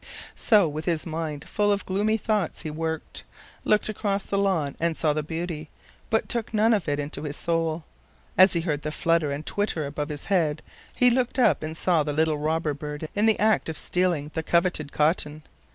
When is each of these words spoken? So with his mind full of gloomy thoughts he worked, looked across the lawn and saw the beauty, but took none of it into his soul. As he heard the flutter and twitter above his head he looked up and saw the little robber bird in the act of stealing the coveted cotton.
So 0.35 0.67
with 0.67 0.85
his 0.85 1.05
mind 1.05 1.47
full 1.47 1.71
of 1.71 1.85
gloomy 1.85 2.17
thoughts 2.17 2.63
he 2.63 2.71
worked, 2.71 3.23
looked 3.63 3.87
across 3.87 4.23
the 4.23 4.39
lawn 4.39 4.75
and 4.79 4.97
saw 4.97 5.13
the 5.13 5.21
beauty, 5.21 5.69
but 6.09 6.27
took 6.27 6.55
none 6.55 6.73
of 6.73 6.89
it 6.89 6.97
into 6.97 7.21
his 7.21 7.37
soul. 7.37 7.83
As 8.35 8.53
he 8.53 8.61
heard 8.61 8.81
the 8.81 8.91
flutter 8.91 9.29
and 9.29 9.45
twitter 9.45 9.85
above 9.85 10.09
his 10.09 10.25
head 10.25 10.63
he 10.95 11.11
looked 11.11 11.37
up 11.37 11.61
and 11.61 11.77
saw 11.77 12.01
the 12.01 12.13
little 12.13 12.39
robber 12.39 12.73
bird 12.73 13.09
in 13.13 13.27
the 13.27 13.37
act 13.39 13.69
of 13.69 13.77
stealing 13.77 14.31
the 14.33 14.41
coveted 14.41 14.91
cotton. 14.91 15.43